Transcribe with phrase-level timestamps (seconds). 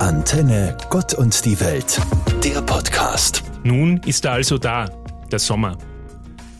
[0.00, 2.00] Antenne Gott und die Welt,
[2.44, 3.42] der Podcast.
[3.64, 4.90] Nun ist er also da,
[5.32, 5.78] der Sommer.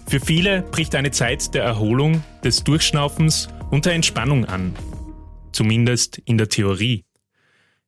[0.08, 4.74] Für viele bricht eine Zeit der Erholung, des Durchschnaufens und der Entspannung an.
[5.52, 7.04] Zumindest in der Theorie.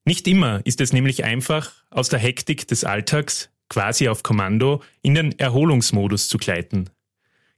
[0.04, 5.14] Nicht immer ist es nämlich einfach, aus der Hektik des Alltags quasi auf Kommando in
[5.14, 6.90] den Erholungsmodus zu gleiten.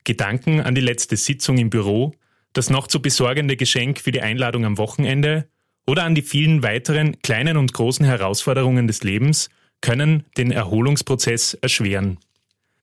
[0.05, 2.13] Gedanken an die letzte Sitzung im Büro,
[2.53, 5.49] das noch zu besorgende Geschenk für die Einladung am Wochenende
[5.91, 9.49] oder an die vielen weiteren kleinen und großen Herausforderungen des Lebens
[9.81, 12.17] können den Erholungsprozess erschweren.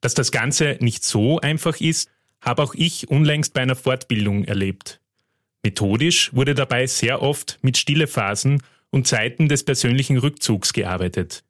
[0.03, 2.11] Dass das Ganze nicht so einfach ist,
[2.43, 5.01] habe auch ich unlängst bei einer Fortbildung erlebt.
[5.63, 11.45] Methodisch wurde dabei sehr oft mit stille Phasen und Zeiten des persönlichen Rückzugs gearbeitet.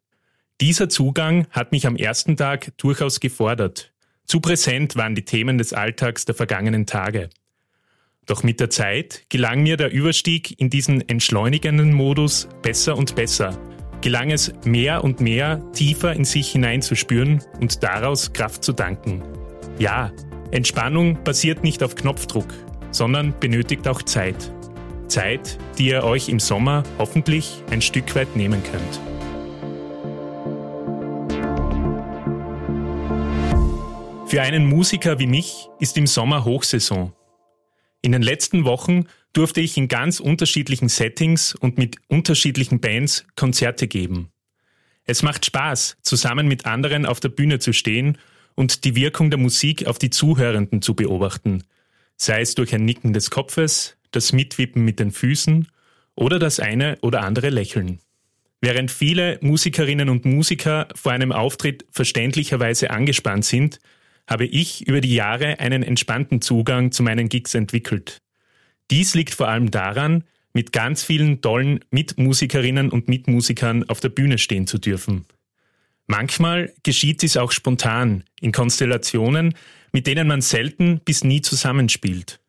[0.61, 3.91] Dieser Zugang hat mich am ersten Tag durchaus gefordert.
[4.23, 7.29] Zu präsent waren die Themen des Alltags der vergangenen Tage.
[8.29, 13.57] Doch mit der Zeit gelang mir der Überstieg in diesen entschleunigenden Modus besser und besser.
[14.01, 19.23] Gelang es mehr und mehr tiefer in sich hineinzuspüren und daraus Kraft zu danken.
[19.79, 20.11] Ja,
[20.51, 22.53] Entspannung basiert nicht auf Knopfdruck,
[22.91, 24.53] sondern benötigt auch Zeit.
[25.07, 28.99] Zeit, die ihr euch im Sommer hoffentlich ein Stück weit nehmen könnt.
[34.27, 37.11] Für einen Musiker wie mich ist im Sommer Hochsaison.
[38.01, 43.87] In den letzten Wochen durfte ich in ganz unterschiedlichen Settings und mit unterschiedlichen Bands Konzerte
[43.87, 44.31] geben.
[45.05, 48.17] Es macht Spaß, zusammen mit anderen auf der Bühne zu stehen
[48.55, 51.63] und die Wirkung der Musik auf die Zuhörenden zu beobachten,
[52.15, 55.67] sei es durch ein Nicken des Kopfes, das Mitwippen mit den Füßen
[56.15, 57.99] oder das eine oder andere Lächeln.
[58.61, 63.79] Während viele Musikerinnen und Musiker vor einem Auftritt verständlicherweise angespannt sind,
[64.29, 68.21] habe ich über die Jahre einen entspannten Zugang zu meinen Gigs entwickelt.
[68.91, 70.23] Dies liegt vor allem daran,
[70.53, 75.25] mit ganz vielen tollen Mitmusikerinnen und Mitmusikern auf der Bühne stehen zu dürfen.
[76.07, 79.53] Manchmal geschieht dies auch spontan, in Konstellationen,
[79.91, 82.39] mit denen man selten bis nie zusammenspielt.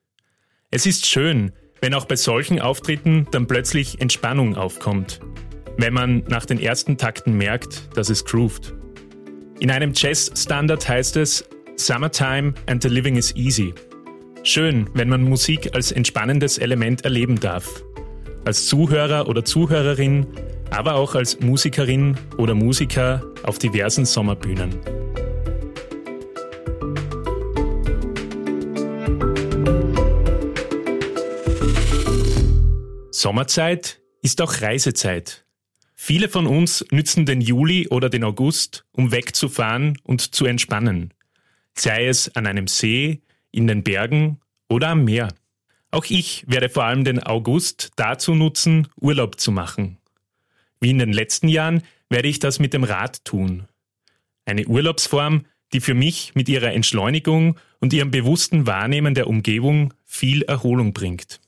[0.70, 5.20] Es ist schön, wenn auch bei solchen Auftritten dann plötzlich Entspannung aufkommt,
[5.76, 8.74] wenn man nach den ersten Takten merkt, dass es groovt.
[9.60, 11.44] In einem Jazz-Standard heißt es,
[11.86, 13.72] Summertime and the Living is Easy.
[14.42, 17.82] Schön, wenn man Musik als entspannendes Element erleben darf.
[18.44, 20.26] Als Zuhörer oder Zuhörerin,
[20.70, 24.78] aber auch als Musikerin oder Musiker auf diversen Sommerbühnen.
[33.10, 35.46] Sommerzeit ist auch Reisezeit.
[35.94, 41.14] Viele von uns nützen den Juli oder den August, um wegzufahren und zu entspannen
[41.74, 43.20] sei es an einem See,
[43.52, 45.28] in den Bergen oder am Meer.
[45.90, 49.98] Auch ich werde vor allem den August dazu nutzen, Urlaub zu machen.
[50.80, 53.66] Wie in den letzten Jahren werde ich das mit dem Rad tun.
[54.44, 60.42] Eine Urlaubsform, die für mich mit ihrer Entschleunigung und ihrem bewussten Wahrnehmen der Umgebung viel
[60.42, 61.40] Erholung bringt.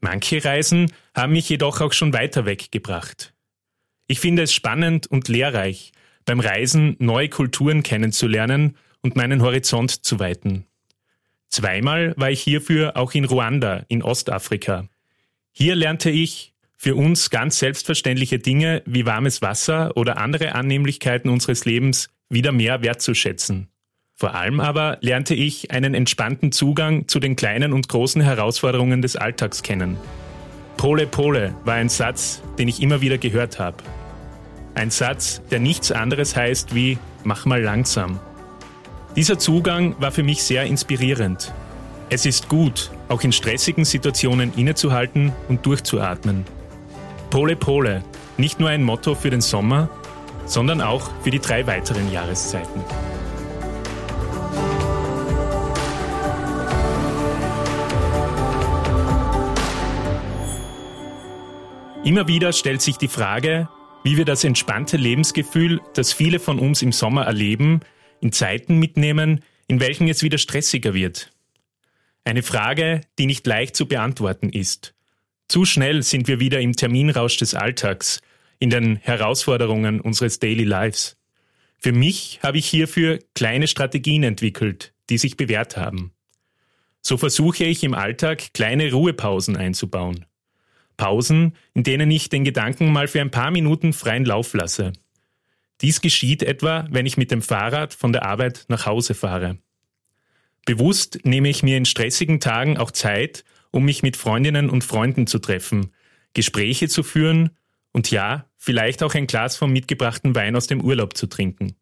[0.00, 3.32] Manche Reisen haben mich jedoch auch schon weiter weggebracht.
[4.06, 5.92] Ich finde es spannend und lehrreich,
[6.24, 10.66] beim Reisen neue Kulturen kennenzulernen und meinen Horizont zu weiten.
[11.48, 14.88] Zweimal war ich hierfür auch in Ruanda in Ostafrika.
[15.52, 21.64] Hier lernte ich für uns ganz selbstverständliche Dinge wie warmes Wasser oder andere Annehmlichkeiten unseres
[21.64, 23.68] Lebens wieder mehr wertzuschätzen.
[24.16, 29.14] Vor allem aber lernte ich einen entspannten Zugang zu den kleinen und großen Herausforderungen des
[29.14, 29.98] Alltags kennen.
[30.78, 33.76] Pole Pole war ein Satz, den ich immer wieder gehört habe.
[34.74, 38.18] Ein Satz, der nichts anderes heißt wie mach mal langsam.
[39.16, 41.54] Dieser Zugang war für mich sehr inspirierend.
[42.10, 46.44] Es ist gut, auch in stressigen Situationen innezuhalten und durchzuatmen.
[47.30, 48.04] Pole Pole,
[48.36, 49.88] nicht nur ein Motto für den Sommer,
[50.44, 52.84] sondern auch für die drei weiteren Jahreszeiten.
[62.04, 63.66] Immer wieder stellt sich die Frage,
[64.04, 67.80] wie wir das entspannte Lebensgefühl, das viele von uns im Sommer erleben,
[68.26, 71.30] in Zeiten mitnehmen, in welchen es wieder stressiger wird?
[72.24, 74.94] Eine Frage, die nicht leicht zu beantworten ist.
[75.46, 78.20] Zu schnell sind wir wieder im Terminrausch des Alltags,
[78.58, 81.16] in den Herausforderungen unseres Daily Lives.
[81.78, 86.10] Für mich habe ich hierfür kleine Strategien entwickelt, die sich bewährt haben.
[87.02, 90.24] So versuche ich im Alltag kleine Ruhepausen einzubauen.
[90.96, 94.94] Pausen, in denen ich den Gedanken mal für ein paar Minuten freien Lauf lasse.
[95.80, 99.58] Dies geschieht etwa, wenn ich mit dem Fahrrad von der Arbeit nach Hause fahre.
[100.64, 105.26] Bewusst nehme ich mir in stressigen Tagen auch Zeit, um mich mit Freundinnen und Freunden
[105.26, 105.92] zu treffen,
[106.34, 107.50] Gespräche zu führen
[107.92, 111.76] Und ja, vielleicht auch ein Glas vom mitgebrachten Wein aus dem Urlaub zu trinken.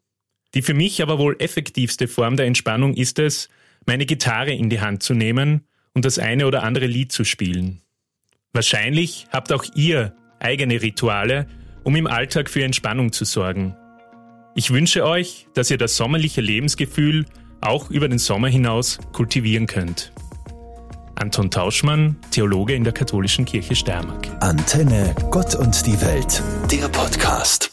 [0.54, 3.48] Die für mich aber wohl effektivste Form der Entspannung ist es,
[3.84, 7.80] meine Gitarre in die Hand zu nehmen und das eine oder andere Lied zu spielen.
[8.52, 11.48] Wahrscheinlich habt auch ihr eigene Rituale,
[11.82, 13.74] um im Alltag für Entspannung zu sorgen.
[14.56, 17.24] Ich wünsche euch, dass ihr das sommerliche Lebensgefühl
[17.60, 20.12] auch über den Sommer hinaus kultivieren könnt.
[21.16, 24.28] Anton Tauschmann, Theologe in der Katholischen Kirche Steiermark.
[24.40, 27.70] Antenne, Gott und die Welt, der Podcast.